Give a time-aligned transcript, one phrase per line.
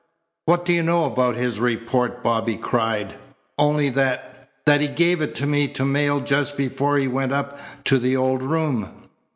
[0.45, 3.17] "What do you know about his report?" Bobby cried.
[3.59, 7.59] "Only that that he gave it to me to mail just before he went up
[7.83, 9.07] to the old room."